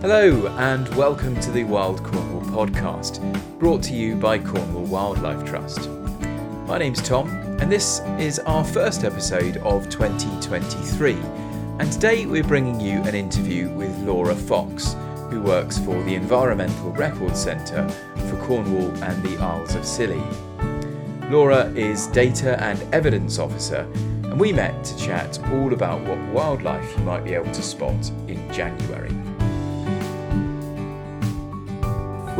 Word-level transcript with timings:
Hello, 0.00 0.46
and 0.56 0.88
welcome 0.96 1.38
to 1.42 1.50
the 1.50 1.64
Wild 1.64 2.02
Cornwall 2.02 2.40
podcast, 2.40 3.20
brought 3.58 3.82
to 3.82 3.92
you 3.92 4.16
by 4.16 4.38
Cornwall 4.38 4.86
Wildlife 4.86 5.44
Trust. 5.44 5.90
My 6.66 6.78
name's 6.78 7.02
Tom, 7.02 7.28
and 7.60 7.70
this 7.70 8.00
is 8.18 8.38
our 8.38 8.64
first 8.64 9.04
episode 9.04 9.58
of 9.58 9.90
2023. 9.90 11.12
And 11.12 11.92
today 11.92 12.24
we're 12.24 12.42
bringing 12.42 12.80
you 12.80 13.02
an 13.02 13.14
interview 13.14 13.68
with 13.74 13.94
Laura 13.98 14.34
Fox, 14.34 14.96
who 15.28 15.42
works 15.42 15.76
for 15.76 16.02
the 16.04 16.14
Environmental 16.14 16.92
Records 16.92 17.38
Centre 17.38 17.86
for 18.30 18.42
Cornwall 18.46 18.90
and 19.04 19.22
the 19.22 19.36
Isles 19.36 19.74
of 19.74 19.84
Scilly. 19.84 20.24
Laura 21.28 21.66
is 21.74 22.06
Data 22.06 22.58
and 22.64 22.82
Evidence 22.94 23.38
Officer, 23.38 23.86
and 24.24 24.40
we 24.40 24.50
met 24.50 24.82
to 24.82 24.96
chat 24.96 25.38
all 25.50 25.74
about 25.74 26.00
what 26.08 26.18
wildlife 26.32 26.90
you 26.96 27.04
might 27.04 27.22
be 27.22 27.34
able 27.34 27.52
to 27.52 27.62
spot 27.62 28.10
in 28.28 28.50
January. 28.50 29.14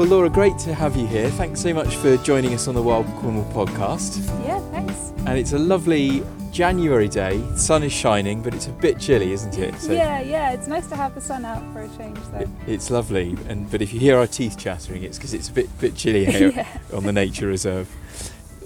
Well, 0.00 0.08
Laura, 0.08 0.30
great 0.30 0.56
to 0.60 0.72
have 0.72 0.96
you 0.96 1.06
here. 1.06 1.28
Thanks 1.28 1.60
so 1.60 1.74
much 1.74 1.96
for 1.96 2.16
joining 2.16 2.54
us 2.54 2.68
on 2.68 2.74
the 2.74 2.80
Wild 2.82 3.04
Cornwall 3.18 3.44
podcast. 3.52 4.26
Yeah, 4.46 4.58
thanks. 4.70 4.94
And 5.26 5.38
it's 5.38 5.52
a 5.52 5.58
lovely 5.58 6.22
January 6.50 7.06
day. 7.06 7.36
The 7.36 7.58
sun 7.58 7.82
is 7.82 7.92
shining, 7.92 8.40
but 8.40 8.54
it's 8.54 8.66
a 8.66 8.70
bit 8.70 8.98
chilly, 8.98 9.32
isn't 9.32 9.58
it? 9.58 9.74
So 9.78 9.92
yeah, 9.92 10.22
yeah. 10.22 10.52
It's 10.52 10.66
nice 10.66 10.86
to 10.86 10.96
have 10.96 11.14
the 11.14 11.20
sun 11.20 11.44
out 11.44 11.62
for 11.74 11.82
a 11.82 11.88
change, 11.98 12.16
though. 12.32 12.38
It, 12.38 12.48
it's 12.66 12.90
lovely, 12.90 13.36
and 13.46 13.70
but 13.70 13.82
if 13.82 13.92
you 13.92 14.00
hear 14.00 14.16
our 14.16 14.26
teeth 14.26 14.56
chattering, 14.56 15.02
it's 15.02 15.18
because 15.18 15.34
it's 15.34 15.50
a 15.50 15.52
bit 15.52 15.78
bit 15.78 15.96
chilly 15.96 16.24
here 16.24 16.48
yeah. 16.56 16.78
on 16.94 17.04
the 17.04 17.12
nature 17.12 17.46
reserve. 17.46 17.94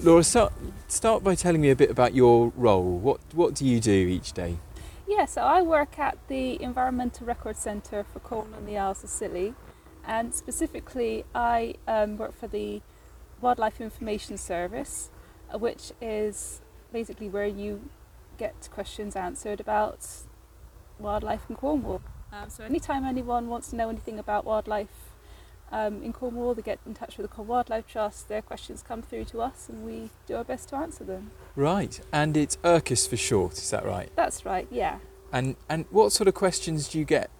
Laura, 0.04 0.22
start 0.22 0.52
start 0.86 1.24
by 1.24 1.34
telling 1.34 1.60
me 1.60 1.70
a 1.70 1.76
bit 1.76 1.90
about 1.90 2.14
your 2.14 2.52
role. 2.54 2.96
What 2.96 3.18
what 3.32 3.54
do 3.54 3.66
you 3.66 3.80
do 3.80 3.90
each 3.90 4.34
day? 4.34 4.58
Yeah, 5.08 5.24
so 5.24 5.42
I 5.42 5.62
work 5.62 5.98
at 5.98 6.16
the 6.28 6.62
Environmental 6.62 7.26
Record 7.26 7.56
Centre 7.56 8.06
for 8.12 8.20
Cornwall 8.20 8.60
and 8.60 8.68
the 8.68 8.78
Isles 8.78 9.02
of 9.02 9.10
Scilly 9.10 9.56
and 10.06 10.34
specifically 10.34 11.24
I 11.34 11.74
um, 11.86 12.16
work 12.16 12.38
for 12.38 12.46
the 12.46 12.82
Wildlife 13.40 13.80
Information 13.80 14.38
Service, 14.38 15.10
uh, 15.52 15.58
which 15.58 15.92
is 16.00 16.60
basically 16.92 17.28
where 17.28 17.46
you 17.46 17.88
get 18.38 18.68
questions 18.72 19.16
answered 19.16 19.60
about 19.60 20.06
wildlife 20.98 21.42
in 21.48 21.56
Cornwall. 21.56 22.02
Um, 22.32 22.50
so 22.50 22.64
anytime 22.64 23.04
anyone 23.04 23.48
wants 23.48 23.70
to 23.70 23.76
know 23.76 23.88
anything 23.88 24.18
about 24.18 24.44
wildlife 24.44 24.88
um, 25.70 26.02
in 26.02 26.12
Cornwall, 26.12 26.54
they 26.54 26.62
get 26.62 26.78
in 26.86 26.94
touch 26.94 27.16
with 27.16 27.28
the 27.28 27.34
Cornwall 27.34 27.56
Wildlife 27.56 27.86
Trust, 27.86 28.28
their 28.28 28.42
questions 28.42 28.82
come 28.82 29.02
through 29.02 29.24
to 29.26 29.40
us 29.40 29.68
and 29.68 29.84
we 29.84 30.10
do 30.26 30.36
our 30.36 30.44
best 30.44 30.68
to 30.70 30.76
answer 30.76 31.04
them. 31.04 31.30
Right, 31.54 32.00
and 32.12 32.36
it's 32.36 32.56
ERCCIS 32.64 33.08
for 33.08 33.16
short, 33.16 33.58
is 33.58 33.70
that 33.70 33.84
right? 33.84 34.10
That's 34.16 34.44
right, 34.44 34.66
yeah. 34.70 34.98
And 35.32 35.56
and 35.68 35.84
what 35.90 36.12
sort 36.12 36.28
of 36.28 36.34
questions 36.34 36.88
do 36.88 36.98
you 36.98 37.04
get 37.04 37.30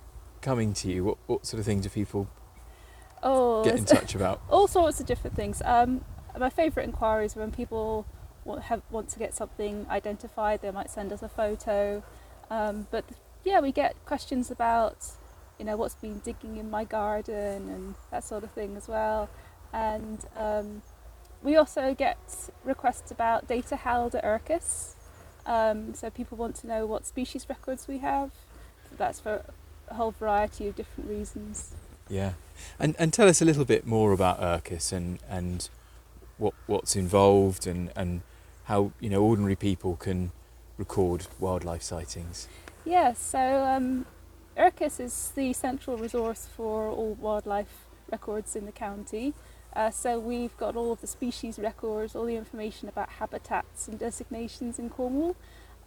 coming 0.41 0.75
to 0.75 0.89
you? 0.89 1.05
What, 1.05 1.19
what 1.27 1.47
sort 1.47 1.61
of 1.61 1.67
things 1.67 1.85
do 1.85 1.89
people 1.89 2.29
oh, 3.25 3.65
get 3.65 3.77
in 3.77 3.85
touch 3.97 4.15
about? 4.15 4.41
All 4.49 4.69
sorts 4.69 5.01
of 5.01 5.07
different 5.07 5.35
things. 5.35 5.63
Um, 5.65 6.05
my 6.39 6.51
favourite 6.51 6.87
inquiries 6.87 7.37
are 7.37 7.41
when 7.41 7.51
people 7.51 8.07
want, 8.45 8.63
have, 8.65 8.83
want 8.91 9.09
to 9.11 9.19
get 9.19 9.35
something 9.35 9.87
identified, 9.91 10.63
they 10.63 10.71
might 10.71 10.91
send 10.91 11.13
us 11.13 11.23
a 11.23 11.29
photo. 11.29 12.03
Um, 12.51 12.87
but 12.91 13.05
yeah, 13.45 13.61
we 13.61 13.73
get 13.73 13.97
questions 14.05 14.51
about, 14.51 14.97
you 15.59 15.65
know, 15.65 15.77
what's 15.77 15.95
been 15.95 16.19
digging 16.21 16.57
in 16.57 16.71
my 16.71 16.85
garden 16.85 17.69
and 17.69 17.95
that 18.11 18.25
sort 18.25 18.45
of 18.45 18.51
thing 18.51 18.77
as 18.77 18.89
well. 18.89 19.29
And 19.73 20.25
um, 20.37 20.83
we 21.43 21.57
also 21.57 21.95
get 21.95 22.19
requests 22.65 23.11
about 23.11 23.49
data 23.49 23.77
held 23.77 24.15
at 24.15 24.25
ERCCIS. 24.25 24.95
Um, 25.47 25.95
so 25.95 26.11
people 26.11 26.39
want 26.39 26.57
to 26.57 26.67
know 26.67 26.87
what 26.87 27.07
species 27.07 27.49
records 27.49 27.87
we 27.87 27.99
have. 27.99 28.31
That's 28.97 29.21
for 29.21 29.45
a 29.89 29.95
whole 29.95 30.13
variety 30.13 30.69
of 30.69 30.77
different 30.77 31.11
reasons. 31.11 31.75
Yeah, 32.09 32.33
and 32.79 32.95
and 32.99 33.13
tell 33.13 33.29
us 33.29 33.41
a 33.41 33.45
little 33.45 33.65
bit 33.65 33.87
more 33.87 34.13
about 34.13 34.41
ERCCIS 34.41 34.93
and 34.93 35.19
and 35.29 35.69
what 36.39 36.55
what's 36.67 36.97
involved 36.97 37.67
and 37.67 37.91
and 37.97 38.23
how 38.65 38.93
you 39.01 39.11
know 39.11 39.23
ordinary 39.23 39.57
people 39.57 39.97
can 39.97 40.33
record 40.79 41.27
wildlife 41.39 41.83
sightings. 41.83 42.49
Yeah, 42.85 43.13
so 43.13 43.65
um, 43.65 44.07
ERCCIS 44.57 45.01
is 45.01 45.33
the 45.35 45.53
central 45.53 45.97
resource 45.97 46.49
for 46.57 46.89
all 46.89 47.15
wildlife 47.15 47.87
records 48.11 48.57
in 48.57 48.67
the 48.67 48.73
county. 48.73 49.35
Uh, 49.75 49.91
so 49.91 50.19
we've 50.19 50.57
got 50.57 50.77
all 50.77 50.93
of 50.93 51.01
the 51.01 51.07
species 51.07 51.59
records, 51.59 52.15
all 52.15 52.27
the 52.27 52.37
information 52.37 52.89
about 52.89 53.09
habitats 53.09 53.89
and 53.89 53.99
designations 53.99 54.79
in 54.79 54.89
Cornwall. 54.89 55.35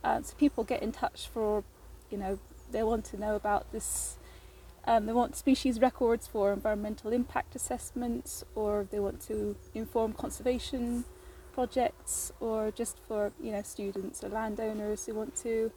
Uh, 0.04 0.22
so 0.22 0.36
people 0.38 0.64
get 0.64 0.84
in 0.84 0.92
touch 0.92 1.28
for, 1.28 1.64
you 2.12 2.18
know, 2.18 2.40
they 2.72 2.84
want 2.84 3.06
to 3.06 3.18
know 3.18 3.36
about 3.36 3.72
this 3.72 4.17
um, 4.88 5.06
they 5.06 5.12
want 5.12 5.36
species 5.36 5.82
records 5.82 6.28
for 6.28 6.54
environmental 6.54 7.12
impact 7.12 7.56
assessments, 7.56 8.46
or 8.56 8.88
they 8.90 9.02
want 9.02 9.20
to 9.28 9.58
inform 9.76 10.14
conservation 10.14 11.04
projects, 11.54 12.32
or 12.40 12.72
just 12.72 12.98
for 13.06 13.34
you 13.42 13.52
know 13.52 13.62
students 13.64 14.24
or 14.24 14.30
landowners 14.30 15.06
who 15.06 15.14
want 15.14 15.36
to 15.36 15.72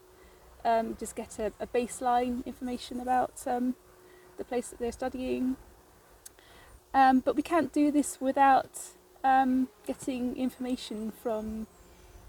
um, 0.64 0.96
just 0.96 1.16
get 1.16 1.40
a, 1.40 1.52
a, 1.58 1.66
baseline 1.66 2.46
information 2.46 3.00
about 3.00 3.32
um, 3.46 3.74
the 4.36 4.44
place 4.44 4.68
that 4.68 4.78
they're 4.78 4.92
studying. 4.92 5.56
Um, 6.94 7.18
but 7.18 7.34
we 7.34 7.42
can't 7.42 7.72
do 7.72 7.90
this 7.90 8.20
without 8.20 8.78
um, 9.24 9.68
getting 9.88 10.36
information 10.36 11.10
from 11.20 11.66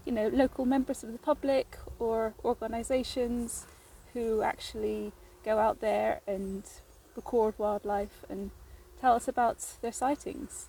you 0.04 0.10
know 0.10 0.26
local 0.26 0.64
members 0.64 1.04
of 1.04 1.12
the 1.12 1.18
public 1.18 1.78
or 2.00 2.34
organisations 2.44 3.68
who 4.14 4.42
actually 4.42 5.12
go 5.44 5.58
out 5.58 5.80
there 5.80 6.20
and 6.26 6.64
record 7.16 7.54
wildlife 7.58 8.24
and 8.28 8.50
tell 9.00 9.14
us 9.14 9.28
about 9.28 9.58
their 9.82 9.92
sightings. 9.92 10.68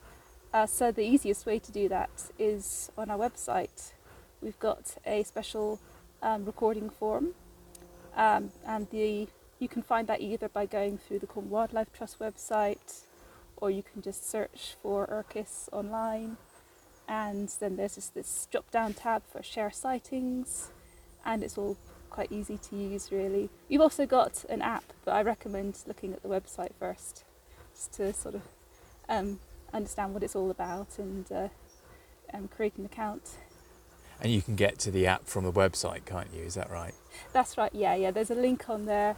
Uh, 0.54 0.66
so 0.66 0.92
the 0.92 1.04
easiest 1.04 1.46
way 1.46 1.60
to 1.60 1.72
do 1.72 1.90
that 1.90 2.32
is 2.38 2.92
on 2.98 3.10
our 3.10 3.18
website. 3.18 3.94
We've 4.42 4.60
got 4.60 4.96
a 5.06 5.24
special 5.24 5.80
um, 6.22 6.46
recording 6.46 6.90
form, 6.90 7.30
um, 8.16 8.52
and 8.66 8.90
the 8.90 9.28
you 9.60 9.70
can 9.70 9.82
find 9.82 10.08
that 10.08 10.20
either 10.20 10.50
by 10.50 10.66
going 10.66 10.98
through 10.98 11.20
the 11.20 11.28
Cornwall 11.28 11.60
Wildlife 11.60 11.94
Trust 11.94 12.20
website, 12.20 13.04
or 13.58 13.72
you 13.72 13.82
can 13.82 14.02
just 14.02 14.30
search 14.30 14.76
for 14.82 15.08
ERCCIS 15.08 15.70
online, 15.72 16.36
and 17.08 17.50
then 17.60 17.78
there's 17.78 17.96
just 17.96 18.14
this 18.14 18.48
drop-down 18.52 18.94
tab 18.94 19.24
for 19.32 19.42
share 19.42 19.72
sightings, 19.72 20.70
and 21.26 21.44
it's 21.44 21.58
all 21.58 21.78
quite 22.14 22.32
easy 22.32 22.58
to 22.58 22.76
use 22.78 23.12
really. 23.12 23.50
You've 23.68 23.82
also 23.82 24.06
got 24.06 24.46
an 24.48 24.62
app, 24.62 24.86
but 25.04 25.12
I 25.12 25.22
recommend 25.24 25.80
looking 25.86 26.14
at 26.14 26.22
the 26.22 26.30
website 26.30 26.72
first, 26.80 27.26
just 27.74 27.94
to 27.94 28.14
sort 28.14 28.36
of 28.36 28.44
um, 29.10 29.40
understand 29.74 30.14
what 30.14 30.24
it's 30.24 30.36
all 30.36 30.52
about 30.52 30.88
and 30.98 31.30
uh, 31.32 31.48
um, 32.34 32.48
create 32.48 32.78
an 32.78 32.86
account. 32.86 33.32
And 34.22 34.32
you 34.32 34.42
can 34.42 34.56
get 34.56 34.80
to 34.80 34.92
the 34.92 35.08
app 35.08 35.26
from 35.26 35.44
the 35.44 35.52
website, 35.52 36.06
can't 36.06 36.30
you? 36.34 36.44
Is 36.44 36.54
that 36.54 36.70
right? 36.70 36.94
That's 37.34 37.58
right. 37.58 37.74
Yeah, 37.74 37.96
yeah. 37.96 38.12
There's 38.12 38.32
a 38.32 38.36
link 38.36 38.70
on 38.70 38.86
there. 38.86 39.16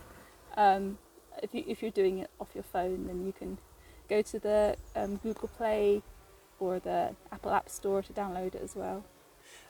Um, 0.57 0.97
if 1.43 1.53
you 1.53 1.63
if 1.67 1.81
you're 1.81 1.91
doing 1.91 2.19
it 2.19 2.29
off 2.39 2.49
your 2.55 2.63
phone, 2.63 3.07
then 3.07 3.25
you 3.25 3.33
can 3.33 3.57
go 4.09 4.21
to 4.21 4.39
the 4.39 4.77
um, 4.95 5.17
Google 5.17 5.49
Play 5.49 6.01
or 6.59 6.79
the 6.79 7.13
Apple 7.31 7.51
App 7.51 7.69
Store 7.69 8.01
to 8.01 8.13
download 8.13 8.55
it 8.55 8.61
as 8.63 8.73
well. 8.73 9.03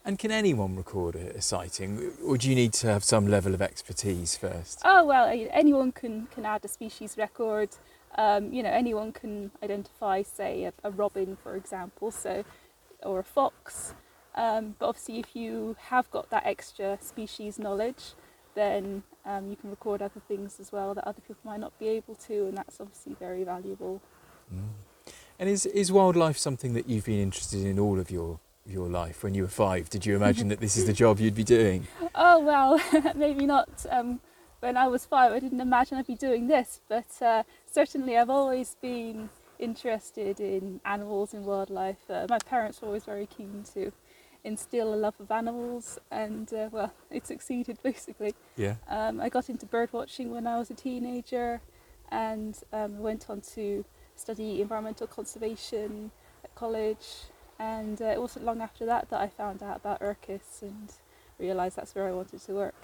And 0.03 0.19
can 0.19 0.31
anyone 0.31 0.75
record 0.75 1.15
a, 1.15 1.37
a, 1.37 1.41
sighting, 1.41 2.11
or 2.23 2.37
do 2.37 2.47
you 2.47 2.55
need 2.55 2.73
to 2.73 2.87
have 2.87 3.03
some 3.03 3.27
level 3.27 3.53
of 3.55 3.61
expertise 3.61 4.37
first? 4.37 4.81
Oh 4.85 5.03
well, 5.03 5.25
anyone 5.51 5.91
can 5.91 6.27
can 6.27 6.45
add 6.45 6.63
a 6.63 6.67
species 6.67 7.17
record. 7.17 7.69
Um, 8.17 8.53
you 8.53 8.63
know, 8.63 8.69
anyone 8.69 9.11
can 9.11 9.51
identify, 9.61 10.21
say, 10.21 10.63
a, 10.63 10.73
a, 10.83 10.91
robin, 10.91 11.35
for 11.35 11.57
example, 11.57 12.11
so 12.11 12.45
or 13.03 13.19
a 13.19 13.23
fox. 13.23 13.93
Um, 14.35 14.75
but 14.79 14.87
obviously, 14.87 15.19
if 15.19 15.35
you 15.35 15.75
have 15.89 16.09
got 16.11 16.29
that 16.29 16.45
extra 16.45 16.97
species 17.01 17.59
knowledge, 17.59 18.13
then 18.53 19.03
um, 19.25 19.49
you 19.49 19.55
can 19.55 19.69
record 19.69 20.01
other 20.01 20.21
things 20.27 20.59
as 20.59 20.71
well 20.71 20.93
that 20.93 21.05
other 21.05 21.21
people 21.21 21.41
might 21.43 21.59
not 21.59 21.77
be 21.79 21.87
able 21.89 22.15
to, 22.15 22.47
and 22.47 22.57
that's 22.57 22.79
obviously 22.79 23.15
very 23.19 23.43
valuable. 23.43 24.01
Mm. 24.53 25.11
And 25.39 25.49
is 25.49 25.65
is 25.65 25.91
wildlife 25.91 26.37
something 26.37 26.73
that 26.73 26.87
you've 26.87 27.05
been 27.05 27.19
interested 27.19 27.65
in 27.65 27.79
all 27.79 27.99
of 27.99 28.09
your 28.09 28.39
your 28.65 28.89
life 28.89 29.23
when 29.23 29.33
you 29.33 29.43
were 29.43 29.47
five? 29.47 29.89
Did 29.89 30.05
you 30.05 30.15
imagine 30.15 30.47
that 30.49 30.59
this 30.59 30.77
is 30.77 30.85
the 30.85 30.93
job 31.03 31.19
you'd 31.19 31.35
be 31.35 31.43
doing? 31.43 31.87
Oh, 32.13 32.39
well, 32.39 32.81
maybe 33.15 33.45
not. 33.45 33.85
Um, 33.89 34.19
when 34.59 34.77
I 34.77 34.87
was 34.87 35.05
five, 35.05 35.31
I 35.31 35.39
didn't 35.39 35.61
imagine 35.61 35.97
I'd 35.97 36.07
be 36.07 36.15
doing 36.15 36.47
this, 36.47 36.81
but 36.89 37.21
uh, 37.21 37.43
certainly 37.71 38.17
I've 38.17 38.29
always 38.29 38.75
been 38.81 39.29
interested 39.59 40.39
in 40.39 40.81
animals 40.85 41.33
and 41.33 41.45
wildlife. 41.45 42.09
Uh, 42.09 42.25
my 42.29 42.39
parents 42.39 42.81
were 42.81 42.87
always 42.87 43.03
very 43.03 43.27
keen 43.27 43.63
to 43.73 43.91
instill 44.43 44.93
a 44.93 44.95
love 44.95 45.15
of 45.19 45.31
animals, 45.31 45.99
and 46.11 46.53
uh, 46.53 46.69
well, 46.71 46.93
it 47.11 47.27
succeeded 47.27 47.77
basically. 47.83 48.33
Yeah. 48.57 48.75
Um, 48.87 49.19
I 49.21 49.29
got 49.29 49.49
into 49.49 49.65
bird 49.65 49.89
watching 49.91 50.31
when 50.31 50.47
I 50.47 50.57
was 50.57 50.69
a 50.69 50.75
teenager, 50.75 51.61
and 52.11 52.57
um, 52.71 52.99
went 52.99 53.29
on 53.29 53.41
to 53.41 53.85
study 54.15 54.61
environmental 54.61 55.07
conservation 55.07 56.11
at 56.43 56.53
college 56.55 57.25
and 57.59 58.01
uh, 58.01 58.05
it 58.05 58.21
wasn't 58.21 58.45
long 58.45 58.61
after 58.61 58.85
that 58.85 59.09
that 59.09 59.19
I 59.19 59.27
found 59.27 59.63
out 59.63 59.77
about 59.77 60.01
ERCCIS 60.01 60.61
and 60.61 60.91
realised 61.39 61.75
that's 61.77 61.95
where 61.95 62.07
I 62.07 62.11
wanted 62.11 62.41
to 62.41 62.53
work. 62.53 62.75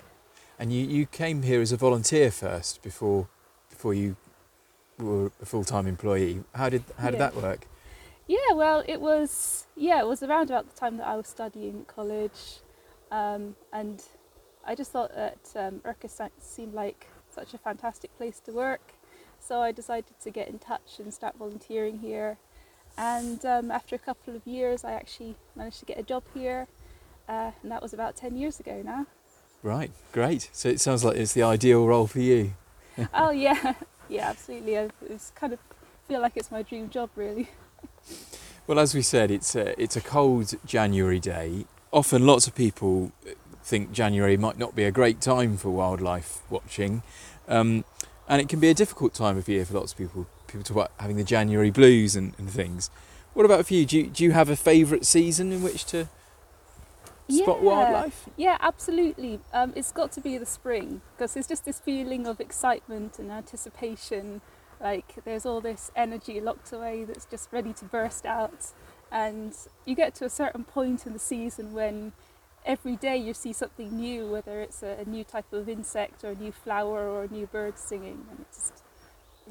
And 0.59 0.71
you, 0.71 0.85
you 0.85 1.05
came 1.05 1.43
here 1.43 1.61
as 1.61 1.71
a 1.71 1.77
volunteer 1.77 2.31
first 2.31 2.81
before 2.81 3.27
before 3.69 3.93
you 3.93 4.15
were 4.99 5.31
a 5.41 5.45
full 5.45 5.63
time 5.63 5.87
employee. 5.87 6.43
How 6.53 6.69
did 6.69 6.83
how 6.97 7.09
did 7.09 7.19
Yeah. 7.19 7.29
that 7.29 7.35
work? 7.35 7.67
Yeah, 8.27 8.53
well, 8.53 8.83
it 8.87 9.01
was 9.01 9.65
yeah, 9.75 9.99
it 9.99 10.07
was 10.07 10.23
around 10.23 10.49
about 10.49 10.73
the 10.73 10.79
time 10.79 10.97
that 10.97 11.07
I 11.07 11.15
was 11.15 11.27
studying 11.27 11.81
at 11.81 11.87
college, 11.87 12.59
um, 13.11 13.55
and 13.73 14.03
I 14.65 14.75
just 14.75 14.91
thought 14.91 15.13
that 15.15 15.39
um, 15.55 15.81
seemed 16.39 16.73
like 16.73 17.07
such 17.29 17.53
a 17.53 17.57
fantastic 17.57 18.15
place 18.17 18.39
to 18.41 18.51
work, 18.51 18.93
so 19.39 19.61
I 19.61 19.71
decided 19.71 20.19
to 20.21 20.29
get 20.29 20.47
in 20.47 20.59
touch 20.59 20.99
and 20.99 21.13
start 21.13 21.35
volunteering 21.37 21.99
here. 21.99 22.37
And 22.97 23.43
um, 23.45 23.71
after 23.71 23.95
a 23.95 23.99
couple 23.99 24.35
of 24.35 24.45
years, 24.45 24.83
I 24.83 24.91
actually 24.93 25.35
managed 25.55 25.79
to 25.79 25.85
get 25.85 25.97
a 25.97 26.03
job 26.03 26.23
here, 26.33 26.67
uh, 27.27 27.51
and 27.61 27.71
that 27.71 27.81
was 27.81 27.93
about 27.93 28.15
ten 28.15 28.37
years 28.37 28.59
ago 28.59 28.81
now. 28.83 29.07
Right, 29.63 29.91
great. 30.11 30.49
So 30.51 30.69
it 30.69 30.79
sounds 30.79 31.03
like 31.03 31.17
it's 31.17 31.33
the 31.33 31.43
ideal 31.43 31.85
role 31.85 32.07
for 32.07 32.19
you. 32.19 32.53
oh 33.13 33.31
yeah, 33.31 33.73
yeah, 34.09 34.29
absolutely. 34.29 34.77
I 34.77 34.89
it's 35.09 35.31
kind 35.31 35.53
of 35.53 35.59
feel 36.07 36.21
like 36.21 36.33
it's 36.35 36.51
my 36.51 36.61
dream 36.61 36.89
job, 36.89 37.09
really. 37.15 37.49
Well, 38.67 38.77
as 38.79 38.93
we 38.93 39.01
said, 39.01 39.31
it's 39.31 39.55
a, 39.55 39.81
it's 39.81 39.97
a 39.97 40.01
cold 40.01 40.53
January 40.65 41.19
day. 41.19 41.65
Often, 41.91 42.25
lots 42.27 42.45
of 42.45 42.55
people 42.55 43.11
think 43.63 43.91
January 43.91 44.37
might 44.37 44.57
not 44.57 44.75
be 44.75 44.83
a 44.83 44.91
great 44.91 45.19
time 45.19 45.57
for 45.57 45.71
wildlife 45.71 46.39
watching, 46.49 47.01
um, 47.47 47.83
and 48.29 48.39
it 48.39 48.47
can 48.47 48.59
be 48.59 48.69
a 48.69 48.73
difficult 48.73 49.13
time 49.13 49.35
of 49.35 49.49
year 49.49 49.65
for 49.65 49.73
lots 49.73 49.91
of 49.93 49.97
people. 49.97 50.27
People 50.51 50.63
talk 50.63 50.75
about 50.77 50.91
having 50.99 51.15
the 51.15 51.23
January 51.23 51.71
blues 51.71 52.15
and, 52.15 52.33
and 52.37 52.49
things. 52.49 52.89
What 53.33 53.45
about 53.45 53.65
for 53.65 53.73
you? 53.73 53.85
Do 53.85 53.97
you, 53.97 54.07
do 54.07 54.23
you 54.25 54.31
have 54.33 54.49
a 54.49 54.57
favourite 54.57 55.05
season 55.05 55.53
in 55.53 55.63
which 55.63 55.85
to 55.85 56.09
spot 57.29 57.61
Yeah. 57.61 57.65
wildlife? 57.65 58.29
Yeah, 58.35 58.57
absolutely. 58.59 59.39
Um, 59.53 59.71
it's 59.75 59.93
got 59.93 60.11
to 60.13 60.21
be 60.21 60.37
the 60.37 60.45
spring 60.45 61.01
because 61.15 61.33
there's 61.33 61.47
just 61.47 61.63
this 61.63 61.79
feeling 61.79 62.27
of 62.27 62.41
excitement 62.41 63.17
and 63.17 63.31
anticipation. 63.31 64.41
Like 64.81 65.23
there's 65.23 65.45
all 65.45 65.61
this 65.61 65.89
energy 65.95 66.41
locked 66.41 66.73
away 66.73 67.05
that's 67.05 67.25
just 67.25 67.47
ready 67.53 67.71
to 67.73 67.85
burst 67.85 68.25
out. 68.25 68.73
And 69.09 69.55
you 69.85 69.95
get 69.95 70.15
to 70.15 70.25
a 70.25 70.29
certain 70.29 70.65
point 70.65 71.05
in 71.05 71.13
the 71.13 71.19
season 71.19 71.71
when 71.71 72.11
every 72.65 72.97
day 72.97 73.15
you 73.15 73.33
see 73.33 73.53
something 73.53 73.95
new, 73.95 74.27
whether 74.27 74.59
it's 74.61 74.83
a, 74.83 74.97
a 74.99 75.05
new 75.05 75.23
type 75.23 75.51
of 75.53 75.69
insect 75.69 76.25
or 76.25 76.31
a 76.31 76.35
new 76.35 76.51
flower 76.51 77.07
or 77.07 77.23
a 77.23 77.27
new 77.27 77.47
bird 77.47 77.77
singing, 77.79 78.25
and 78.29 78.39
it's 78.41 78.69
just 78.69 78.80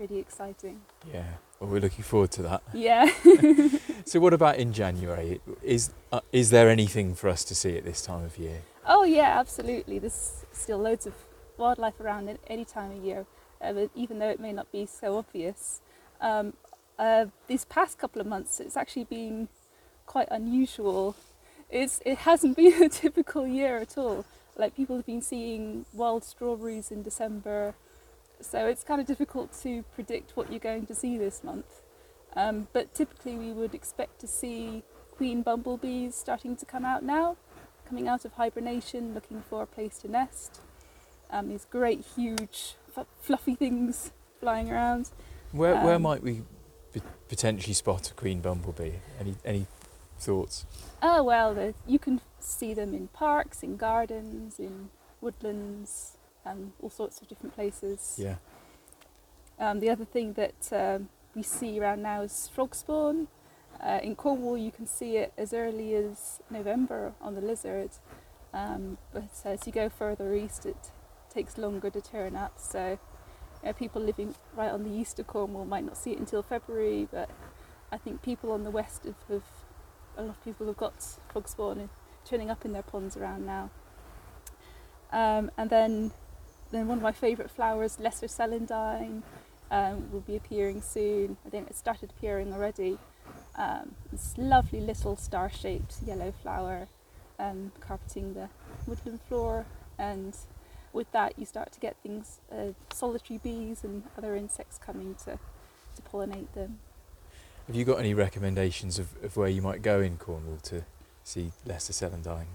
really 0.00 0.18
exciting. 0.18 0.80
Yeah. 1.12 1.24
Well, 1.58 1.70
we're 1.70 1.80
looking 1.80 2.04
forward 2.04 2.30
to 2.32 2.42
that. 2.42 2.62
Yeah. 2.72 3.10
So, 4.06 4.18
what 4.18 4.32
about 4.32 4.56
in 4.56 4.72
January? 4.72 5.40
Is 5.62 5.90
uh, 6.10 6.20
is 6.32 6.50
there 6.50 6.68
anything 6.68 7.14
for 7.14 7.28
us 7.28 7.44
to 7.44 7.54
see 7.54 7.76
at 7.76 7.84
this 7.84 8.00
time 8.02 8.24
of 8.24 8.38
year? 8.38 8.62
Oh 8.86 9.04
yeah, 9.04 9.38
absolutely. 9.38 9.98
There's 9.98 10.44
still 10.52 10.78
loads 10.78 11.06
of 11.06 11.14
wildlife 11.58 12.00
around 12.00 12.28
at 12.28 12.40
any 12.48 12.64
time 12.64 12.90
of 12.92 13.04
year, 13.04 13.26
uh, 13.60 13.86
even 13.94 14.18
though 14.18 14.30
it 14.30 14.40
may 14.40 14.52
not 14.52 14.72
be 14.72 14.86
so 14.86 15.18
obvious. 15.18 15.80
Um, 16.20 16.54
uh, 16.98 17.26
these 17.46 17.64
past 17.66 17.98
couple 17.98 18.20
of 18.20 18.26
months, 18.26 18.58
it's 18.58 18.76
actually 18.76 19.04
been 19.04 19.48
quite 20.06 20.28
unusual. 20.30 21.14
It's 21.68 22.00
it 22.04 22.18
hasn't 22.18 22.56
been 22.62 22.82
a 22.82 22.88
typical 22.88 23.46
year 23.46 23.76
at 23.78 23.98
all. 23.98 24.24
Like 24.56 24.74
people 24.74 24.96
have 24.96 25.06
been 25.06 25.22
seeing 25.22 25.84
wild 25.92 26.24
strawberries 26.24 26.90
in 26.90 27.02
December, 27.02 27.74
so 28.40 28.66
it's 28.66 28.82
kind 28.84 29.00
of 29.00 29.06
difficult 29.06 29.52
to 29.62 29.82
predict 29.94 30.36
what 30.36 30.50
you're 30.50 30.58
going 30.60 30.86
to 30.86 30.94
see 30.94 31.18
this 31.18 31.42
month. 31.44 31.82
Um, 32.36 32.68
but 32.72 32.94
typically, 32.94 33.34
we 33.34 33.52
would 33.52 33.74
expect 33.74 34.20
to 34.20 34.26
see 34.26 34.82
queen 35.10 35.42
bumblebees 35.42 36.14
starting 36.14 36.56
to 36.56 36.64
come 36.66 36.84
out 36.84 37.02
now 37.02 37.36
coming 37.90 38.06
out 38.06 38.24
of 38.24 38.34
hibernation, 38.34 39.14
looking 39.14 39.42
for 39.42 39.62
a 39.64 39.66
place 39.66 39.98
to 39.98 40.08
nest. 40.08 40.60
Um, 41.28 41.48
these 41.48 41.66
great, 41.68 42.04
huge, 42.14 42.76
f- 42.96 43.06
fluffy 43.20 43.56
things 43.56 44.12
flying 44.38 44.70
around. 44.70 45.10
Where 45.50 45.74
where 45.84 45.96
Um, 45.96 46.02
might 46.02 46.22
we 46.22 46.42
p- 46.92 47.02
potentially 47.28 47.74
spot 47.74 48.10
a 48.10 48.14
queen 48.14 48.40
bumblebee? 48.40 48.92
Any 49.18 49.34
any 49.44 49.66
thoughts? 50.18 50.66
Oh 51.02 51.24
well, 51.24 51.52
the, 51.52 51.74
you 51.84 51.98
can 51.98 52.20
see 52.38 52.74
them 52.74 52.94
in 52.94 53.08
parks, 53.08 53.64
in 53.64 53.76
gardens, 53.76 54.60
in 54.60 54.90
woodlands, 55.20 56.16
um, 56.46 56.72
all 56.80 56.90
sorts 56.90 57.20
of 57.20 57.28
different 57.28 57.54
places. 57.54 58.16
Yeah. 58.18 58.36
Um, 59.58 59.80
the 59.80 59.90
other 59.90 60.04
thing 60.04 60.34
that 60.34 60.72
um, 60.72 61.08
we 61.34 61.42
see 61.42 61.78
around 61.78 62.02
now 62.02 62.22
is 62.22 62.48
frog 62.52 62.74
spawn. 62.74 63.28
Uh, 63.80 64.00
in 64.02 64.14
Cornwall, 64.14 64.58
you 64.58 64.70
can 64.70 64.86
see 64.86 65.16
it 65.16 65.32
as 65.38 65.52
early 65.52 65.94
as 65.94 66.40
November 66.50 67.14
on 67.20 67.34
the 67.34 67.40
lizard, 67.40 67.90
um, 68.52 68.98
but 69.12 69.30
as 69.44 69.66
you 69.66 69.72
go 69.72 69.88
further 69.88 70.34
east, 70.34 70.66
it 70.66 70.90
takes 71.32 71.56
longer 71.56 71.88
to 71.90 72.00
turn 72.00 72.36
up. 72.36 72.58
So, 72.58 72.98
you 73.62 73.66
know, 73.66 73.72
people 73.72 74.02
living 74.02 74.34
right 74.54 74.70
on 74.70 74.82
the 74.84 74.90
east 74.90 75.18
of 75.18 75.26
Cornwall 75.26 75.64
might 75.64 75.84
not 75.84 75.96
see 75.96 76.12
it 76.12 76.18
until 76.18 76.42
February, 76.42 77.08
but 77.10 77.30
I 77.90 77.96
think 77.96 78.22
people 78.22 78.52
on 78.52 78.64
the 78.64 78.70
west 78.70 79.04
have, 79.04 79.14
have 79.28 79.42
a 80.16 80.22
lot 80.22 80.30
of 80.30 80.44
people 80.44 80.66
have 80.66 80.76
got 80.76 80.94
frog 81.32 81.48
spawn 81.48 81.88
turning 82.24 82.50
up 82.50 82.64
in 82.64 82.72
their 82.72 82.82
ponds 82.82 83.16
around 83.16 83.46
now. 83.46 83.70
Um, 85.12 85.50
and 85.56 85.70
then, 85.70 86.12
then 86.70 86.88
one 86.88 86.98
of 86.98 87.02
my 87.02 87.12
favourite 87.12 87.50
flowers, 87.50 87.98
Lesser 87.98 88.26
Celandine, 88.26 89.22
um, 89.70 90.10
will 90.12 90.20
be 90.20 90.36
appearing 90.36 90.82
soon. 90.82 91.36
I 91.46 91.50
think 91.50 91.70
it 91.70 91.76
started 91.76 92.10
appearing 92.10 92.52
already. 92.52 92.98
Um, 93.56 93.94
this 94.10 94.34
lovely 94.38 94.80
little 94.80 95.16
star-shaped 95.16 95.96
yellow 96.06 96.32
flower 96.42 96.88
um, 97.38 97.72
carpeting 97.80 98.34
the 98.34 98.48
woodland 98.86 99.20
floor, 99.22 99.66
and 99.98 100.36
with 100.92 101.10
that 101.12 101.38
you 101.38 101.46
start 101.46 101.72
to 101.72 101.80
get 101.80 101.96
things, 102.02 102.38
uh, 102.52 102.72
solitary 102.92 103.38
bees 103.38 103.84
and 103.84 104.04
other 104.16 104.36
insects 104.36 104.78
coming 104.78 105.14
to, 105.24 105.38
to 105.96 106.02
pollinate 106.02 106.52
them. 106.52 106.78
Have 107.66 107.76
you 107.76 107.84
got 107.84 107.98
any 107.98 108.14
recommendations 108.14 108.98
of, 108.98 109.08
of 109.22 109.36
where 109.36 109.48
you 109.48 109.62
might 109.62 109.82
go 109.82 110.00
in 110.00 110.16
Cornwall 110.16 110.58
to 110.64 110.84
see 111.22 111.52
Lesser 111.64 111.92
celandine? 111.92 112.46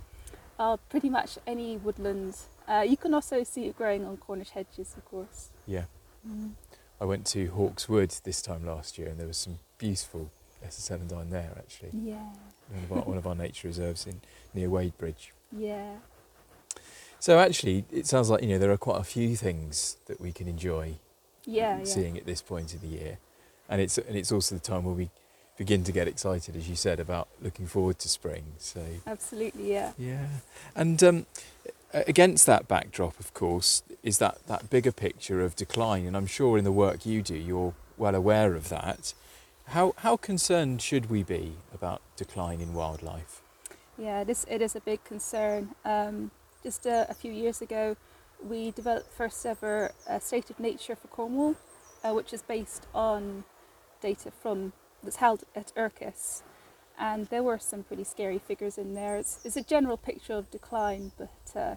Uh, 0.60 0.78
pretty 0.90 1.10
much 1.10 1.38
any 1.46 1.78
woodland. 1.78 2.38
Uh, 2.68 2.82
you 2.88 2.98
can 2.98 3.14
also 3.14 3.44
see 3.44 3.66
it 3.66 3.78
growing 3.78 4.06
on 4.06 4.18
Cornish 4.18 4.50
hedges, 4.50 4.96
of 4.98 5.06
course. 5.06 5.50
Yeah. 5.68 5.84
I 7.00 7.06
went 7.06 7.26
to 7.28 7.48
Hawkes 7.48 7.88
Wood 7.88 8.14
this 8.24 8.42
time 8.42 8.66
last 8.66 8.98
year, 8.98 9.08
and 9.10 9.20
there 9.20 9.28
was 9.28 9.38
some 9.38 9.60
beautiful 9.78 10.32
Lesser 10.64 10.82
celandine 10.98 11.30
there 11.30 11.52
actually. 11.58 11.90
Yeah, 11.94 12.16
One 12.72 12.84
of 12.84 12.92
our, 12.92 13.04
one 13.04 13.18
of 13.18 13.28
our 13.28 13.36
nature 13.36 13.68
reserves 13.68 14.08
in 14.08 14.22
near 14.54 14.70
Wadebridge. 14.70 15.30
yeah. 15.56 15.98
So 17.20 17.39
actually, 17.39 17.86
it 17.92 18.06
sounds 18.08 18.30
like 18.30 18.42
you 18.44 18.50
know 18.50 18.58
there 18.60 18.72
are 18.72 18.78
quite 18.78 19.00
a 19.00 19.04
few 19.04 19.36
things 19.36 19.98
that 20.08 20.20
we 20.22 20.32
can 20.32 20.48
enjoy 20.48 20.96
Yeah, 21.46 21.80
yeah. 21.80 21.84
seeing 21.84 22.18
at 22.18 22.25
this 22.25 22.42
point 22.42 22.74
of 22.74 22.82
the 22.82 22.88
year, 22.88 23.18
and 23.70 23.82
it's 23.82 23.98
and 23.98 24.16
it's 24.16 24.32
also 24.32 24.56
the 24.56 24.62
time 24.62 24.84
where 24.86 24.94
we 24.96 25.10
begin 25.58 25.84
to 25.86 25.92
get 25.92 26.08
excited, 26.08 26.56
as 26.56 26.68
you 26.70 26.75
said, 26.75 27.00
about 27.00 27.28
looking 27.42 27.66
forward 27.68 27.98
to 28.00 28.10
spring. 28.10 28.44
So 28.60 28.82
Absolutely, 29.08 29.72
yeah. 29.74 29.92
yeah, 29.98 30.28
and 30.75 31.04
um, 31.04 31.25
against 32.08 32.46
that 32.46 32.68
backdrop, 32.68 33.20
of 33.20 33.34
course, 33.34 33.84
is 34.04 34.18
that 34.18 34.46
that 34.48 34.70
bigger 34.70 34.92
picture 34.92 35.42
of 35.42 35.56
decline, 35.56 36.06
and 36.06 36.16
I'm 36.18 36.28
sure 36.28 36.58
in 36.58 36.64
the 36.64 36.72
work 36.72 37.06
you 37.06 37.22
do, 37.22 37.36
you're 37.36 37.74
well 37.98 38.16
aware 38.16 38.54
of 38.54 38.70
that. 38.70 39.14
How 39.68 39.94
how 39.98 40.18
concerned 40.18 40.82
should 40.82 41.10
we 41.10 41.24
be 41.24 41.54
about 41.74 42.02
decline 42.16 42.62
in 42.62 42.74
wildlife? 42.74 43.42
Yeah, 43.98 44.24
this 44.24 44.46
it 44.50 44.62
is 44.62 44.75
a 44.75 44.82
big 44.82 45.04
concern. 45.04 45.75
Um, 45.86 46.32
just 46.64 46.86
a, 46.86 47.10
a 47.10 47.14
few 47.14 47.32
years 47.32 47.62
ago, 47.62 47.96
we 48.44 48.72
developed 48.72 49.14
first 49.14 49.46
ever 49.46 49.92
uh, 50.10 50.20
state 50.20 50.50
of 50.50 50.60
nature 50.60 50.96
for 50.96 51.08
Cornwall, 51.08 51.56
uh, 52.04 52.12
which 52.14 52.34
is 52.34 52.42
based 52.42 52.88
on 52.94 53.44
data 54.02 54.32
from 54.32 54.74
that's 55.04 55.18
held 55.18 55.44
at 55.56 55.72
ERCCIS, 55.75 56.42
and 56.98 57.28
there 57.28 57.44
were 57.44 57.60
some 57.60 57.84
pretty 57.84 58.04
scary 58.04 58.40
figures 58.40 58.78
in 58.78 58.94
there. 58.96 59.18
It's, 59.18 59.40
it's 59.46 59.56
a 59.56 59.64
general 59.64 59.98
picture 59.98 60.34
of 60.34 60.50
decline, 60.52 61.12
but 61.18 61.60
uh, 61.60 61.75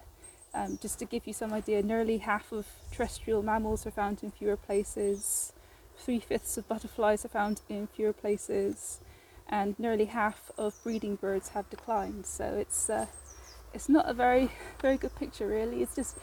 um, 0.53 0.79
just 0.81 0.99
to 0.99 1.05
give 1.05 1.27
you 1.27 1.33
some 1.33 1.53
idea, 1.53 1.81
nearly 1.83 2.17
half 2.19 2.51
of 2.51 2.67
terrestrial 2.91 3.43
mammals 3.43 3.85
are 3.85 3.91
found 3.91 4.23
in 4.23 4.31
fewer 4.31 4.57
places. 4.57 5.53
Three 5.97 6.19
fifths 6.19 6.57
of 6.57 6.67
butterflies 6.67 7.25
are 7.25 7.29
found 7.29 7.61
in 7.69 7.87
fewer 7.87 8.13
places 8.13 8.99
and 9.49 9.77
nearly 9.79 10.05
half 10.05 10.51
of 10.57 10.75
breeding 10.83 11.15
birds 11.15 11.49
have 11.49 11.69
declined. 11.69 12.25
So 12.25 12.55
it's 12.57 12.89
uh, 12.89 13.07
it's 13.73 13.89
not 13.89 14.07
a 14.07 14.13
very 14.13 14.51
very 14.81 14.97
good 14.97 15.15
picture 15.15 15.47
really. 15.47 15.81
It's 15.81 15.95
just 15.95 16.17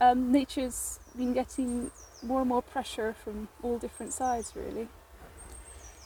um, 0.00 0.32
nature's 0.32 0.98
been 1.16 1.32
getting 1.32 1.90
more 2.22 2.40
and 2.40 2.48
more 2.48 2.62
pressure 2.62 3.14
from 3.14 3.48
all 3.62 3.78
different 3.78 4.12
sides 4.12 4.52
really. 4.56 4.88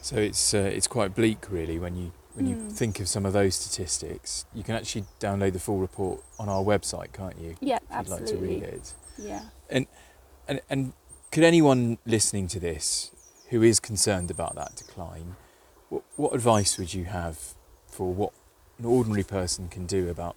So 0.01 0.15
it's 0.17 0.53
uh, 0.53 0.57
it's 0.59 0.87
quite 0.87 1.13
bleak, 1.15 1.49
really, 1.49 1.77
when 1.79 1.95
you 1.95 2.11
when 2.33 2.45
you 2.47 2.55
Hmm. 2.55 2.69
think 2.69 2.99
of 2.99 3.07
some 3.07 3.25
of 3.25 3.33
those 3.33 3.55
statistics. 3.55 4.45
You 4.53 4.63
can 4.63 4.75
actually 4.75 5.05
download 5.19 5.53
the 5.53 5.59
full 5.59 5.79
report 5.79 6.23
on 6.37 6.47
our 6.47 6.63
website, 6.63 7.11
can't 7.11 7.37
you? 7.39 7.55
Yeah, 7.59 7.77
If 7.77 7.81
you'd 7.81 7.91
absolutely. 7.91 8.25
like 8.25 8.39
to 8.41 8.47
read 8.47 8.63
it. 8.63 8.93
Yeah. 9.17 9.41
And 9.69 9.87
and 10.47 10.61
and 10.69 10.93
could 11.31 11.43
anyone 11.43 11.97
listening 12.05 12.47
to 12.49 12.59
this 12.59 13.11
who 13.49 13.61
is 13.63 13.79
concerned 13.79 14.29
about 14.31 14.55
that 14.55 14.75
decline, 14.75 15.35
what, 15.89 16.03
what 16.15 16.33
advice 16.33 16.77
would 16.77 16.93
you 16.93 17.05
have 17.05 17.55
for 17.87 18.13
what 18.13 18.31
an 18.77 18.85
ordinary 18.85 19.23
person 19.23 19.67
can 19.67 19.85
do 19.85 20.07
about 20.09 20.35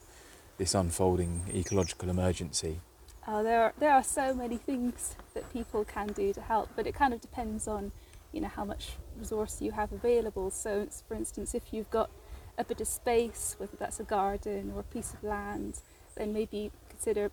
this 0.59 0.75
unfolding 0.75 1.42
ecological 1.54 2.09
emergency? 2.09 2.81
Uh, 3.26 3.42
there 3.42 3.62
are 3.62 3.73
there 3.78 3.92
are 3.92 4.02
so 4.02 4.35
many 4.35 4.57
things 4.57 5.14
that 5.35 5.50
people 5.52 5.85
can 5.85 6.09
do 6.09 6.33
to 6.33 6.40
help, 6.40 6.71
but 6.75 6.87
it 6.87 6.95
kind 6.95 7.14
of 7.14 7.21
depends 7.21 7.69
on, 7.69 7.92
you 8.32 8.40
know, 8.40 8.48
how 8.48 8.64
much 8.64 8.92
resource 9.18 9.60
you 9.60 9.72
have 9.72 9.92
available. 9.92 10.50
So, 10.50 10.88
for 11.06 11.14
instance, 11.14 11.54
if 11.54 11.72
you've 11.72 11.90
got 11.90 12.10
a 12.58 12.64
bit 12.64 12.80
of 12.80 12.88
space, 12.88 13.54
whether 13.58 13.76
that's 13.76 14.00
a 14.00 14.04
garden 14.04 14.72
or 14.74 14.80
a 14.80 14.84
piece 14.84 15.14
of 15.14 15.22
land, 15.22 15.80
then 16.16 16.32
maybe 16.32 16.70
consider 16.88 17.30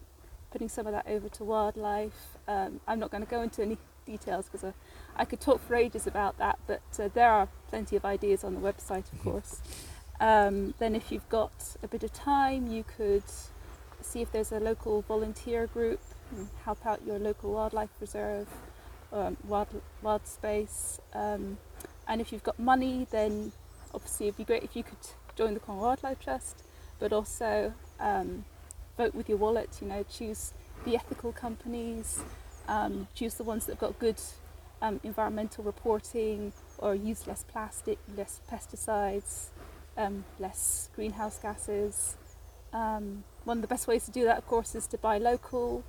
putting 0.51 0.69
some 0.69 0.87
of 0.87 0.93
that 0.93 1.05
over 1.07 1.29
to 1.29 1.43
wildlife. 1.43 2.37
Um, 2.47 2.79
I'm 2.87 2.99
not 2.99 3.11
going 3.11 3.23
to 3.23 3.29
go 3.29 3.41
into 3.41 3.61
any 3.61 3.77
details 4.05 4.45
because 4.45 4.63
I, 4.63 4.73
I 5.21 5.25
could 5.25 5.39
talk 5.39 5.61
for 5.65 5.75
ages 5.75 6.07
about 6.07 6.37
that, 6.39 6.59
but 6.67 6.81
uh, 6.99 7.09
there 7.13 7.29
are 7.29 7.47
plenty 7.69 7.95
of 7.95 8.05
ideas 8.05 8.43
on 8.43 8.55
the 8.55 8.61
website, 8.61 9.11
of 9.13 9.19
course. 9.21 9.61
Um, 10.19 10.73
then, 10.79 10.95
if 10.95 11.11
you've 11.11 11.29
got 11.29 11.75
a 11.81 11.87
bit 11.87 12.03
of 12.03 12.11
time, 12.13 12.67
you 12.67 12.83
could 12.83 13.23
see 14.01 14.21
if 14.21 14.31
there's 14.31 14.51
a 14.51 14.59
local 14.59 15.01
volunteer 15.01 15.67
group 15.67 16.01
and 16.31 16.49
help 16.65 16.85
out 16.85 17.05
your 17.05 17.19
local 17.19 17.53
wildlife 17.53 17.89
reserve, 17.99 18.47
um, 19.11 19.37
wild, 19.47 19.81
wild 20.01 20.27
space. 20.27 20.99
Um, 21.13 21.57
and 22.07 22.21
if 22.21 22.31
you've 22.31 22.43
got 22.43 22.57
money, 22.59 23.07
then 23.11 23.51
obviously 23.93 24.27
it'd 24.27 24.37
be 24.37 24.43
great 24.43 24.63
if 24.63 24.75
you 24.75 24.83
could 24.83 24.97
join 25.35 25.53
the 25.53 25.59
Cornwall 25.59 25.87
Wildlife 25.87 26.19
Trust, 26.19 26.63
but 26.99 27.13
also 27.13 27.73
um, 27.99 28.45
vote 28.97 29.13
with 29.15 29.29
your 29.29 29.37
wallet. 29.37 29.77
You 29.81 29.87
know, 29.87 30.03
choose 30.09 30.53
the 30.85 30.95
ethical 30.95 31.31
companies, 31.31 32.21
um, 32.67 33.07
choose 33.13 33.35
the 33.35 33.43
ones 33.43 33.65
that've 33.65 33.79
got 33.79 33.99
good 33.99 34.19
um, 34.81 34.99
environmental 35.03 35.63
reporting, 35.63 36.53
or 36.77 36.95
use 36.95 37.27
less 37.27 37.43
plastic, 37.43 37.97
less 38.15 38.41
pesticides, 38.51 39.47
um, 39.97 40.23
less 40.39 40.89
greenhouse 40.95 41.37
gases. 41.39 42.15
One 42.71 43.23
of 43.57 43.61
the 43.61 43.67
best 43.67 43.87
ways 43.87 44.05
to 44.05 44.11
do 44.11 44.25
that, 44.25 44.37
of 44.37 44.47
course, 44.47 44.75
is 44.75 44.85
to 44.87 44.97
buy 44.97 45.17
local. 45.17 45.83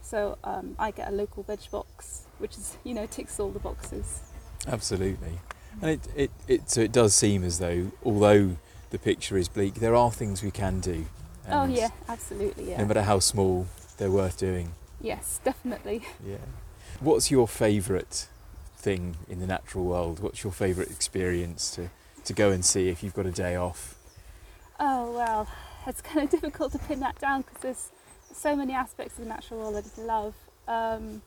So 0.00 0.38
I 0.78 0.90
get 0.90 1.08
a 1.08 1.12
local 1.12 1.42
veg 1.42 1.60
box, 1.70 2.26
which 2.42 2.58
is 2.58 2.76
you 2.84 2.92
know 2.92 3.06
ticks 3.06 3.40
all 3.40 3.50
the 3.50 3.58
boxes. 3.58 4.20
Absolutely, 4.66 5.38
and 5.80 5.90
it 5.92 6.00
it, 6.14 6.30
it 6.48 6.70
so 6.70 6.82
it 6.82 6.92
does 6.92 7.14
seem 7.14 7.44
as 7.44 7.58
though 7.58 7.92
although 8.04 8.56
the 8.90 8.98
picture 8.98 9.38
is 9.38 9.48
bleak, 9.48 9.76
there 9.76 9.94
are 9.94 10.10
things 10.10 10.42
we 10.42 10.50
can 10.50 10.80
do. 10.80 11.06
Oh 11.48 11.66
yeah, 11.66 11.88
absolutely. 12.08 12.70
Yeah. 12.70 12.78
No 12.78 12.86
matter 12.86 13.02
how 13.02 13.20
small, 13.20 13.66
they're 13.96 14.10
worth 14.10 14.36
doing. 14.36 14.72
Yes, 15.00 15.40
definitely. 15.42 16.02
Yeah. 16.24 16.36
What's 17.00 17.30
your 17.30 17.48
favourite 17.48 18.28
thing 18.76 19.16
in 19.28 19.40
the 19.40 19.46
natural 19.46 19.84
world? 19.84 20.20
What's 20.20 20.44
your 20.44 20.52
favourite 20.52 20.90
experience 20.90 21.70
to, 21.76 21.90
to 22.24 22.32
go 22.32 22.50
and 22.50 22.64
see 22.64 22.88
if 22.88 23.02
you've 23.02 23.14
got 23.14 23.26
a 23.26 23.32
day 23.32 23.56
off? 23.56 23.96
Oh 24.78 25.12
well, 25.12 25.48
it's 25.86 26.00
kind 26.00 26.24
of 26.24 26.30
difficult 26.40 26.72
to 26.72 26.78
pin 26.78 27.00
that 27.00 27.18
down 27.18 27.42
because 27.42 27.62
there's 27.62 27.88
so 28.32 28.54
many 28.54 28.72
aspects 28.72 29.18
of 29.18 29.24
the 29.24 29.28
natural 29.28 29.60
world 29.60 29.74
that 29.76 30.00
I 30.00 30.04
love. 30.04 30.34
Um, 30.68 31.22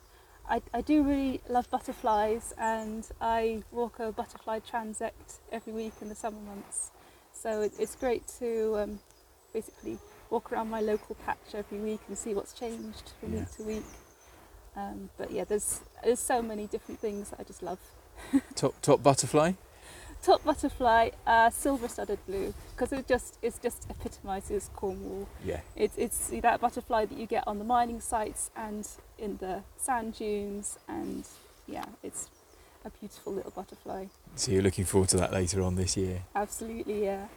I, 0.50 0.62
I 0.74 0.82
do 0.82 1.04
really 1.04 1.42
love 1.50 1.70
butterflies 1.70 2.54
and 2.58 3.08
I 3.20 3.64
walk 3.72 4.00
a 4.00 4.12
butterfly 4.12 4.60
transect 4.60 5.40
every 5.52 5.74
week 5.74 5.94
in 6.02 6.10
the 6.10 6.16
summer 6.16 6.40
months. 6.40 6.92
So 7.34 7.62
it, 7.62 7.74
it's 7.80 7.96
great 7.96 8.28
to 8.40 8.78
um, 8.80 9.00
basically 9.54 9.98
walk 10.30 10.52
around 10.52 10.70
my 10.70 10.82
local 10.82 11.16
patch 11.26 11.54
every 11.54 11.80
week 11.80 12.02
and 12.08 12.18
see 12.18 12.34
what's 12.34 12.54
changed 12.54 13.14
from 13.20 13.34
Yeah. 13.34 13.40
week 13.40 13.52
to 13.58 13.64
week. 13.64 13.86
Um, 14.76 15.10
but 15.18 15.32
yeah, 15.32 15.46
there's 15.46 15.82
there's 16.04 16.20
so 16.20 16.42
many 16.42 16.68
different 16.68 17.00
things 17.00 17.34
I 17.40 17.44
just 17.44 17.64
love. 17.64 17.80
Top 18.56 18.76
top 18.82 19.02
butterfly? 19.02 19.54
Top 20.26 20.44
butterfly, 20.44 21.12
uh, 21.28 21.52
silver-studded 21.52 22.18
blue, 22.26 22.52
because 22.72 22.92
it 22.92 23.08
just 23.08 23.38
it 23.44 23.54
just 23.62 23.86
epitomises 23.92 24.72
Cornwall. 24.76 25.28
Yeah. 25.46 25.60
It's 25.76 25.96
it's 25.98 26.30
that 26.42 26.60
butterfly 26.60 27.06
that 27.06 27.16
you 27.16 27.28
get 27.28 27.44
on 27.46 27.60
the 27.60 27.64
mining 27.64 28.02
sites 28.02 28.50
and 28.56 28.88
in 29.20 29.38
the 29.38 29.62
sand 29.78 30.18
dunes, 30.18 30.80
and 30.88 31.26
yeah, 31.68 31.86
it's 32.02 32.30
a 32.84 32.90
beautiful 32.90 33.34
little 33.34 33.52
butterfly. 33.52 34.06
So 34.36 34.52
you're 34.52 34.64
looking 34.64 34.86
forward 34.86 35.10
to 35.10 35.18
that 35.18 35.32
later 35.32 35.62
on 35.62 35.76
this 35.76 35.96
year. 35.96 36.24
Absolutely, 36.34 37.04
yeah. 37.04 37.28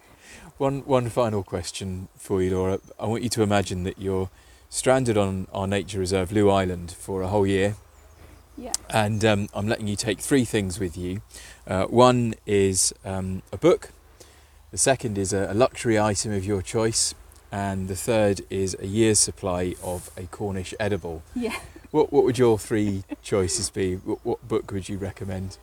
One 0.57 0.80
one 0.87 1.11
final 1.11 1.42
question 1.42 2.09
for 2.16 2.42
you, 2.42 2.57
Laura. 2.57 2.80
I 2.99 3.04
want 3.04 3.23
you 3.23 3.28
to 3.28 3.42
imagine 3.42 3.85
that 3.85 3.99
you're 3.99 4.30
stranded 4.71 5.18
on 5.18 5.47
our 5.52 5.66
nature 5.66 5.99
reserve, 5.99 6.33
Looe 6.33 6.49
Island, 6.49 6.90
for 6.92 7.21
a 7.21 7.28
whole 7.28 7.47
year. 7.47 7.76
Yeah. 8.59 8.73
And 8.91 9.25
um, 9.25 9.49
I'm 9.55 9.69
letting 9.69 9.87
you 9.87 9.97
take 9.97 10.19
three 10.19 10.45
things 10.45 10.81
with 10.81 10.97
you. 10.97 11.23
Uh, 11.67 11.85
one 11.85 12.35
is 12.45 12.93
um, 13.05 13.43
a 13.53 13.57
book, 13.57 13.91
the 14.71 14.79
second 14.79 15.17
is 15.17 15.33
a, 15.33 15.55
luxury 15.55 15.99
item 15.99 16.33
of 16.33 16.45
your 16.45 16.61
choice, 16.61 17.15
and 17.50 17.88
the 17.88 17.97
third 17.97 18.43
is 18.50 18.77
a 18.81 18.87
year's 18.87 19.19
supply 19.19 19.75
of 19.83 20.11
a 20.17 20.25
Cornish 20.25 20.75
edible. 20.79 21.23
Yeah. 21.35 21.59
What, 21.91 22.12
what 22.12 22.25
would 22.25 22.37
your 22.37 22.59
three 22.59 23.05
choices 23.23 23.71
be? 23.71 23.95
What, 23.95 24.19
what 24.25 24.47
book 24.47 24.71
would 24.73 24.88
you 24.88 24.99
recommend? 24.99 25.57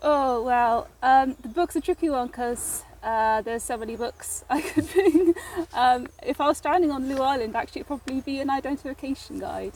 Oh 0.00 0.42
well, 0.42 0.88
um, 1.02 1.36
the 1.42 1.48
book's 1.48 1.74
a 1.74 1.80
tricky 1.80 2.08
one 2.08 2.28
because 2.28 2.84
uh, 3.02 3.40
there's 3.40 3.64
so 3.64 3.76
many 3.76 3.96
books 3.96 4.44
I 4.50 4.60
could 4.60 4.88
bring. 4.92 5.34
um, 5.72 6.06
if 6.22 6.40
I 6.40 6.46
was 6.46 6.58
standing 6.58 6.92
on 6.92 7.08
Looe 7.08 7.22
Island, 7.22 7.56
actually, 7.56 7.80
it'd 7.80 7.88
probably 7.88 8.20
be 8.20 8.38
an 8.40 8.50
identification 8.50 9.40
guide 9.40 9.72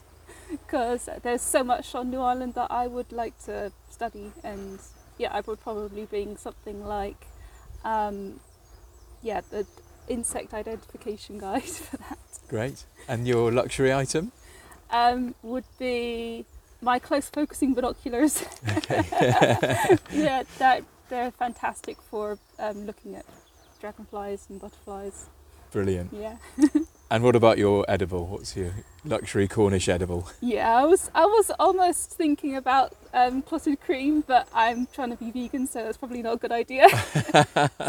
because 0.67 1.09
there's 1.23 1.43
so 1.43 1.63
much 1.63 1.95
on 1.95 2.11
Looe 2.11 2.21
Island 2.21 2.55
that 2.55 2.71
I 2.71 2.87
would 2.87 3.13
like 3.13 3.39
to 3.45 3.73
study. 3.91 4.33
And 4.43 4.79
yeah, 5.19 5.31
I 5.33 5.41
would 5.41 5.61
probably 5.61 6.05
bring 6.07 6.37
something 6.37 6.85
like, 6.85 7.27
um, 7.85 8.41
yeah, 9.23 9.41
the 9.51 9.67
insect 10.09 10.53
identification 10.55 11.39
guide 11.47 11.63
for 11.63 11.97
that. 11.99 12.19
Great. 12.49 12.85
And 13.09 13.27
your 13.27 13.53
luxury 13.53 13.93
item? 13.93 14.33
Um, 14.91 15.35
would 15.43 15.65
be 15.79 16.45
my 16.83 16.99
close 16.99 17.29
focusing 17.29 17.75
binoculars. 17.75 18.45
yeah, 20.11 20.43
that 20.59 20.85
they're 21.09 21.31
fantastic 21.31 22.01
for 22.03 22.39
um, 22.59 22.87
looking 22.87 23.15
at 23.15 23.25
dragonflies 23.81 24.47
and 24.49 24.61
butterflies. 24.61 25.27
Brilliant. 25.71 26.13
Yeah, 26.13 26.37
And 27.13 27.25
what 27.25 27.35
about 27.35 27.59
your 27.59 27.85
edible? 27.89 28.27
What's 28.27 28.57
your 28.57 28.73
luxury 29.05 29.49
Cornish 29.49 29.89
edible? 29.89 30.29
yeah. 30.41 30.73
I 30.77 30.85
was 30.85 31.11
I 31.13 31.27
was 31.27 31.51
almost 31.59 32.13
thinking 32.13 32.55
about 32.57 32.95
um, 33.13 33.43
clotted 33.43 33.81
cream, 33.81 34.23
but 34.25 34.47
I'm 34.55 34.87
trying 34.93 35.11
to 35.11 35.17
be 35.17 35.33
vegan, 35.33 35.67
so 35.67 35.81
it's 35.89 35.99
probably 35.99 36.23
not 36.23 36.35
a 36.35 36.37
good 36.37 36.53
idea. 36.53 36.89